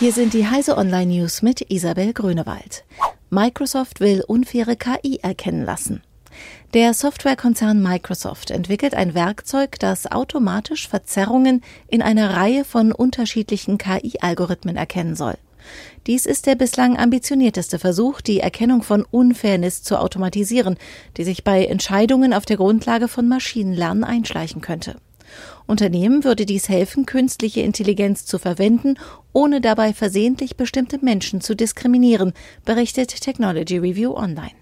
Hier 0.00 0.10
sind 0.10 0.34
die 0.34 0.48
Heise 0.48 0.76
Online 0.76 1.06
News 1.06 1.40
mit 1.40 1.70
Isabel 1.70 2.12
Grünewald. 2.12 2.84
Microsoft 3.30 4.00
will 4.00 4.24
unfaire 4.26 4.74
KI 4.74 5.20
erkennen 5.22 5.64
lassen. 5.64 6.02
Der 6.74 6.94
Softwarekonzern 6.94 7.80
Microsoft 7.80 8.50
entwickelt 8.50 8.94
ein 8.96 9.14
Werkzeug, 9.14 9.78
das 9.78 10.10
automatisch 10.10 10.88
Verzerrungen 10.88 11.62
in 11.86 12.02
einer 12.02 12.34
Reihe 12.34 12.64
von 12.64 12.90
unterschiedlichen 12.90 13.78
KI-Algorithmen 13.78 14.74
erkennen 14.74 15.14
soll. 15.14 15.34
Dies 16.08 16.26
ist 16.26 16.46
der 16.46 16.56
bislang 16.56 16.98
ambitionierteste 16.98 17.78
Versuch, 17.78 18.20
die 18.20 18.40
Erkennung 18.40 18.82
von 18.82 19.04
Unfairness 19.08 19.84
zu 19.84 20.00
automatisieren, 20.00 20.76
die 21.16 21.24
sich 21.24 21.44
bei 21.44 21.66
Entscheidungen 21.66 22.34
auf 22.34 22.44
der 22.44 22.56
Grundlage 22.56 23.06
von 23.06 23.28
Maschinenlernen 23.28 24.02
einschleichen 24.02 24.60
könnte. 24.60 24.96
Unternehmen 25.66 26.24
würde 26.24 26.46
dies 26.46 26.68
helfen, 26.68 27.06
künstliche 27.06 27.60
Intelligenz 27.60 28.26
zu 28.26 28.38
verwenden, 28.38 28.94
ohne 29.32 29.60
dabei 29.60 29.92
versehentlich 29.92 30.56
bestimmte 30.56 30.98
Menschen 31.04 31.40
zu 31.40 31.54
diskriminieren, 31.54 32.32
berichtet 32.64 33.20
Technology 33.20 33.78
Review 33.78 34.14
Online. 34.14 34.52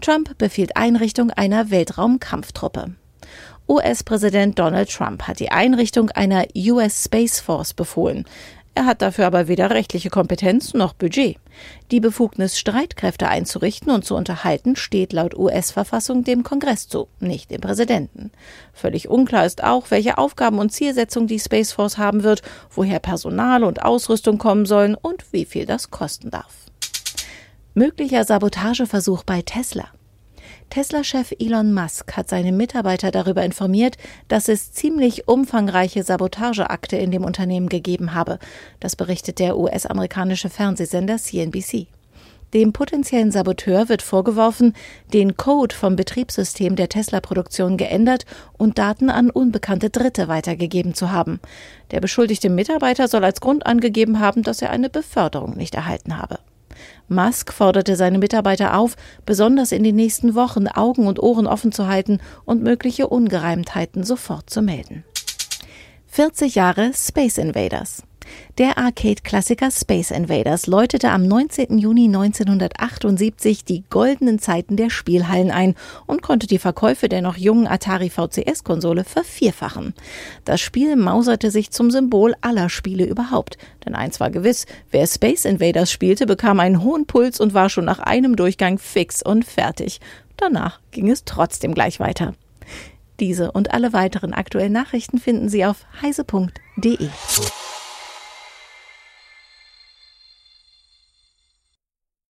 Trump 0.00 0.36
befiehlt 0.38 0.76
Einrichtung 0.76 1.30
einer 1.30 1.70
Weltraumkampftruppe. 1.70 2.94
US-Präsident 3.68 4.58
Donald 4.58 4.90
Trump 4.90 5.22
hat 5.22 5.40
die 5.40 5.50
Einrichtung 5.50 6.10
einer 6.10 6.46
US 6.56 7.04
Space 7.04 7.40
Force 7.40 7.74
befohlen. 7.74 8.24
Er 8.76 8.84
hat 8.84 9.00
dafür 9.00 9.24
aber 9.24 9.48
weder 9.48 9.70
rechtliche 9.70 10.10
Kompetenz 10.10 10.74
noch 10.74 10.92
Budget. 10.92 11.38
Die 11.90 11.98
Befugnis, 11.98 12.58
Streitkräfte 12.58 13.26
einzurichten 13.26 13.90
und 13.90 14.04
zu 14.04 14.14
unterhalten, 14.14 14.76
steht 14.76 15.14
laut 15.14 15.34
US-Verfassung 15.34 16.24
dem 16.24 16.42
Kongress 16.42 16.86
zu, 16.86 17.08
nicht 17.18 17.50
dem 17.50 17.62
Präsidenten. 17.62 18.30
Völlig 18.74 19.08
unklar 19.08 19.46
ist 19.46 19.64
auch, 19.64 19.90
welche 19.90 20.18
Aufgaben 20.18 20.58
und 20.58 20.72
Zielsetzung 20.72 21.26
die 21.26 21.38
Space 21.38 21.72
Force 21.72 21.96
haben 21.96 22.22
wird, 22.22 22.42
woher 22.70 22.98
Personal 22.98 23.64
und 23.64 23.82
Ausrüstung 23.82 24.36
kommen 24.36 24.66
sollen 24.66 24.94
und 24.94 25.24
wie 25.32 25.46
viel 25.46 25.64
das 25.64 25.90
kosten 25.90 26.30
darf. 26.30 26.52
Möglicher 27.72 28.24
Sabotageversuch 28.24 29.22
bei 29.24 29.40
Tesla. 29.40 29.86
Tesla-Chef 30.70 31.32
Elon 31.38 31.72
Musk 31.72 32.16
hat 32.16 32.28
seine 32.28 32.52
Mitarbeiter 32.52 33.10
darüber 33.10 33.44
informiert, 33.44 33.96
dass 34.28 34.48
es 34.48 34.72
ziemlich 34.72 35.28
umfangreiche 35.28 36.02
Sabotageakte 36.02 36.96
in 36.96 37.10
dem 37.10 37.24
Unternehmen 37.24 37.68
gegeben 37.68 38.14
habe. 38.14 38.38
Das 38.80 38.96
berichtet 38.96 39.38
der 39.38 39.56
US-amerikanische 39.56 40.50
Fernsehsender 40.50 41.16
CNBC. 41.16 41.86
Dem 42.54 42.72
potenziellen 42.72 43.32
Saboteur 43.32 43.88
wird 43.88 44.02
vorgeworfen, 44.02 44.74
den 45.12 45.36
Code 45.36 45.74
vom 45.74 45.96
Betriebssystem 45.96 46.76
der 46.76 46.88
Tesla-Produktion 46.88 47.76
geändert 47.76 48.24
und 48.56 48.78
Daten 48.78 49.10
an 49.10 49.30
unbekannte 49.30 49.90
Dritte 49.90 50.28
weitergegeben 50.28 50.94
zu 50.94 51.10
haben. 51.10 51.40
Der 51.90 52.00
beschuldigte 52.00 52.48
Mitarbeiter 52.48 53.08
soll 53.08 53.24
als 53.24 53.40
Grund 53.40 53.66
angegeben 53.66 54.20
haben, 54.20 54.42
dass 54.42 54.62
er 54.62 54.70
eine 54.70 54.88
Beförderung 54.88 55.56
nicht 55.56 55.74
erhalten 55.74 56.18
habe. 56.18 56.38
Musk 57.08 57.52
forderte 57.52 57.96
seine 57.96 58.18
Mitarbeiter 58.18 58.78
auf, 58.78 58.96
besonders 59.24 59.72
in 59.72 59.84
den 59.84 59.96
nächsten 59.96 60.34
Wochen 60.34 60.68
Augen 60.68 61.06
und 61.06 61.22
Ohren 61.22 61.46
offen 61.46 61.72
zu 61.72 61.86
halten 61.86 62.20
und 62.44 62.62
mögliche 62.62 63.08
Ungereimtheiten 63.08 64.04
sofort 64.04 64.50
zu 64.50 64.62
melden. 64.62 65.04
40 66.06 66.54
Jahre 66.54 66.92
Space 66.94 67.38
Invaders. 67.38 68.02
Der 68.58 68.78
Arcade-Klassiker 68.78 69.70
Space 69.70 70.10
Invaders 70.10 70.66
läutete 70.66 71.10
am 71.10 71.26
19. 71.26 71.78
Juni 71.78 72.06
1978 72.06 73.64
die 73.64 73.84
goldenen 73.90 74.38
Zeiten 74.38 74.76
der 74.76 74.90
Spielhallen 74.90 75.50
ein 75.50 75.74
und 76.06 76.22
konnte 76.22 76.46
die 76.46 76.58
Verkäufe 76.58 77.08
der 77.08 77.22
noch 77.22 77.36
jungen 77.36 77.66
Atari 77.66 78.10
VCS-Konsole 78.10 79.04
vervierfachen. 79.04 79.94
Das 80.44 80.60
Spiel 80.60 80.96
mauserte 80.96 81.50
sich 81.50 81.70
zum 81.70 81.90
Symbol 81.90 82.34
aller 82.40 82.68
Spiele 82.68 83.04
überhaupt. 83.04 83.58
Denn 83.84 83.94
eins 83.94 84.20
war 84.20 84.30
gewiss, 84.30 84.66
wer 84.90 85.06
Space 85.06 85.44
Invaders 85.44 85.90
spielte, 85.90 86.26
bekam 86.26 86.60
einen 86.60 86.82
hohen 86.82 87.06
Puls 87.06 87.40
und 87.40 87.54
war 87.54 87.68
schon 87.68 87.84
nach 87.84 87.98
einem 87.98 88.36
Durchgang 88.36 88.78
fix 88.78 89.22
und 89.22 89.44
fertig. 89.44 90.00
Danach 90.36 90.80
ging 90.90 91.10
es 91.10 91.24
trotzdem 91.24 91.74
gleich 91.74 92.00
weiter. 92.00 92.34
Diese 93.20 93.52
und 93.52 93.72
alle 93.72 93.92
weiteren 93.92 94.34
aktuellen 94.34 94.72
Nachrichten 94.72 95.18
finden 95.18 95.48
Sie 95.48 95.64
auf 95.64 95.86
heise.de. 96.02 97.08